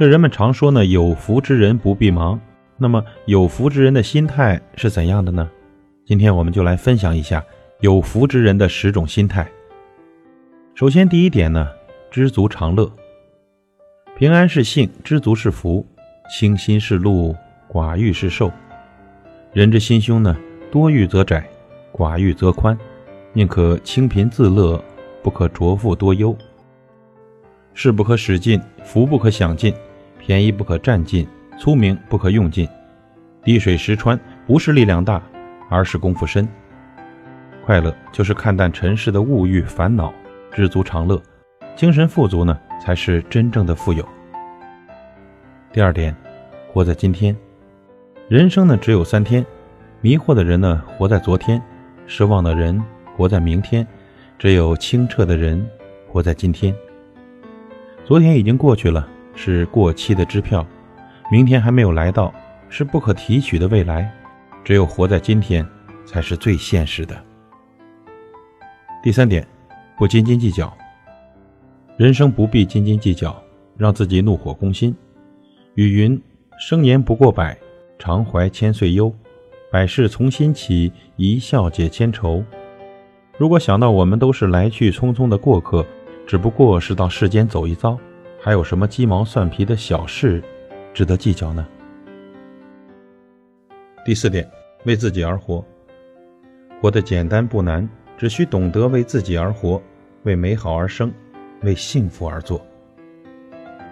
[0.00, 2.40] 这人们常说呢，有福之人不必忙。
[2.78, 5.46] 那么，有福之人的心态是怎样的呢？
[6.06, 7.44] 今天我们就来分享一下
[7.80, 9.46] 有福之人的十种心态。
[10.74, 11.68] 首先，第一点呢，
[12.10, 12.90] 知足常乐。
[14.16, 15.86] 平安是幸，知足是福，
[16.30, 17.36] 清心是路，
[17.70, 18.50] 寡欲是寿。
[19.52, 20.34] 人之心胸呢，
[20.72, 21.46] 多欲则窄，
[21.92, 22.74] 寡欲则宽。
[23.34, 24.82] 宁可清贫自乐，
[25.22, 26.34] 不可着富多忧。
[27.74, 29.74] 事不可使尽，福不可享尽，
[30.20, 31.26] 便宜不可占尽，
[31.58, 32.68] 聪明不可用尽。
[33.42, 35.20] 滴水石穿，不是力量大，
[35.70, 36.46] 而是功夫深。
[37.64, 40.12] 快乐就是看淡尘世的物欲烦恼，
[40.52, 41.20] 知足常乐，
[41.74, 44.06] 精神富足呢，才是真正的富有。
[45.72, 46.14] 第二点，
[46.70, 47.34] 活在今天。
[48.28, 49.44] 人生呢只有三天，
[50.02, 51.60] 迷惑的人呢活在昨天，
[52.06, 52.80] 失望的人
[53.16, 53.86] 活在明天，
[54.38, 55.66] 只有清澈的人
[56.06, 56.74] 活在今天。
[58.04, 59.08] 昨天已经过去了，
[59.42, 60.62] 是过期的支票；
[61.32, 62.30] 明天还没有来到，
[62.68, 64.12] 是不可提取的未来。
[64.62, 65.66] 只有活在今天，
[66.04, 67.16] 才是最现实的。
[69.02, 69.46] 第三点，
[69.96, 70.70] 不斤斤计较。
[71.96, 73.34] 人生不必斤斤计较，
[73.78, 74.94] 让自己怒火攻心。
[75.74, 76.22] 语云
[76.60, 77.56] ：“生年不过百。”
[77.98, 79.10] 常怀千岁忧，
[79.72, 82.44] 百事从心起，一笑解千愁。
[83.38, 85.86] 如果想到我们都是来去匆匆的过客，
[86.26, 87.98] 只不过是到世间走一遭，
[88.42, 90.42] 还有什么鸡毛蒜皮的小事
[90.94, 91.66] 值得计较呢？
[94.02, 94.50] 第四点，
[94.86, 95.62] 为自己而活，
[96.80, 99.80] 活得简单不难，只需懂得为自己而活，
[100.22, 101.12] 为美好而生，
[101.60, 102.64] 为幸福而做。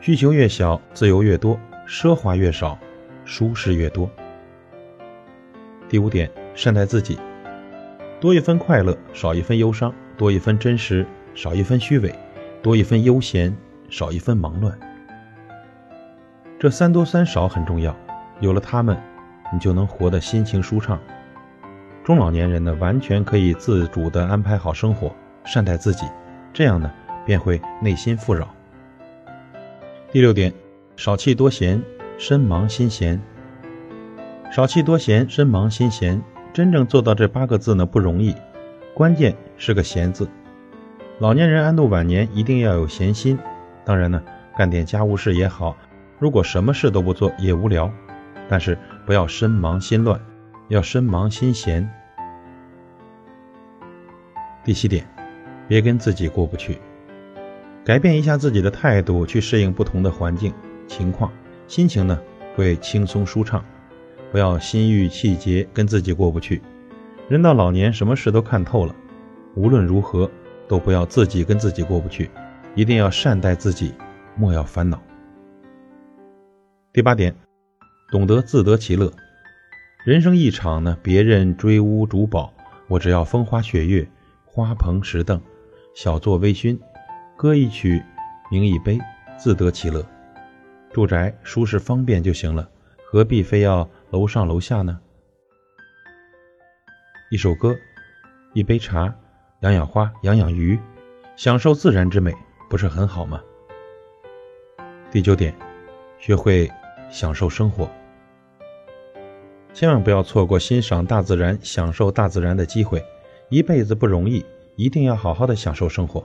[0.00, 2.76] 需求越小，自由越多，奢华越少。
[3.24, 4.10] 舒适越多。
[5.88, 7.16] 第五点，善待自己，
[8.20, 12.10] 多一分快乐，少一分忧伤；多一分真实，少一分虚伪；
[12.60, 13.56] 多一分悠闲，
[13.92, 14.76] 少一分忙乱。
[16.58, 17.94] 这三多三少很重要，
[18.40, 18.96] 有了它们，
[19.52, 20.98] 你就能活得心情舒畅。
[22.02, 25.14] 中老年人呢，完全可以自主地安排好生活，
[25.44, 26.06] 善待自己，
[26.54, 26.90] 这样呢，
[27.26, 28.48] 便会内心富饶。
[30.10, 30.50] 第六点，
[30.96, 31.80] 少气多闲。
[32.18, 33.20] 身忙心闲，
[34.52, 36.22] 少气多闲，身忙心闲。
[36.52, 38.36] 真正做到这八个字呢不容易，
[38.94, 40.28] 关键是个闲字。
[41.18, 43.36] 老年人安度晚年一定要有闲心，
[43.84, 44.22] 当然呢，
[44.56, 45.76] 干点家务事也好。
[46.18, 47.90] 如果什么事都不做也无聊，
[48.48, 50.20] 但是不要身忙心乱，
[50.68, 51.88] 要身忙心闲。
[54.64, 55.04] 第七点，
[55.66, 56.78] 别跟自己过不去，
[57.84, 60.52] 改变一下自己的态度，去适应不同的环境
[60.86, 61.32] 情况。
[61.66, 62.20] 心情呢
[62.54, 63.64] 会轻松舒畅，
[64.30, 66.62] 不要心郁气结，跟自己过不去。
[67.28, 68.94] 人到老年，什么事都看透了，
[69.56, 70.30] 无论如何
[70.68, 72.30] 都不要自己跟自己过不去，
[72.74, 73.94] 一定要善待自己，
[74.34, 75.02] 莫要烦恼。
[76.92, 77.34] 第八点，
[78.10, 79.12] 懂得自得其乐。
[80.04, 82.52] 人生一场呢，别人追屋逐宝，
[82.88, 84.08] 我只要风花雪月，
[84.46, 85.40] 花棚石凳，
[85.94, 86.78] 小坐微醺，
[87.36, 88.02] 歌一曲，
[88.50, 88.98] 鸣一杯，
[89.38, 90.04] 自得其乐。
[90.92, 92.68] 住宅舒适方便就行了，
[93.04, 94.98] 何必非要楼上楼下呢？
[97.30, 97.76] 一首歌，
[98.54, 99.14] 一杯茶，
[99.60, 100.78] 养养花，养养鱼，
[101.36, 102.34] 享受自然之美，
[102.72, 103.38] 不是很好吗？
[105.10, 105.54] 第九点，
[106.18, 106.70] 学会
[107.10, 107.86] 享受生活，
[109.74, 113.04] 千万不要错过欣赏大自然、享受大自然的机会。
[113.50, 114.42] 一辈子不容易，
[114.74, 116.24] 一定要好好的享受生活。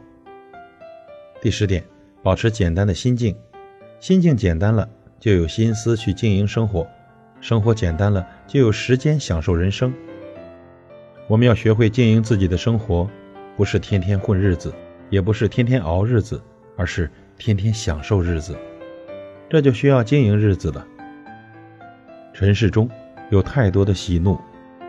[1.41, 1.83] 第十点，
[2.23, 3.35] 保持简单的心境。
[3.99, 4.87] 心境简单了，
[5.19, 6.87] 就有心思去经营生活；
[7.41, 9.93] 生活简单了，就有时间享受人生。
[11.27, 13.05] 我们要学会经营自己的生活，
[13.57, 14.73] 不是天天混日子，
[15.09, 16.41] 也不是天天熬日子，
[16.75, 18.57] 而是天天享受日子。
[19.49, 20.85] 这就需要经营日子了。
[22.33, 22.89] 尘世中
[23.29, 24.37] 有太多的喜怒，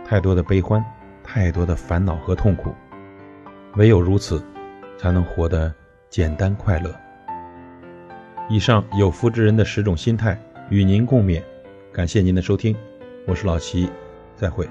[0.04, 0.84] 太多的悲欢，
[1.22, 2.74] 太多的烦恼和痛苦，
[3.76, 4.42] 唯有如此，
[4.96, 5.72] 才能活得
[6.10, 6.94] 简单快乐。
[8.48, 10.38] 以上有福之人的十种心态
[10.70, 11.42] 与您共勉，
[11.92, 12.74] 感谢您的收听，
[13.26, 13.88] 我是老齐，
[14.34, 14.68] 再会。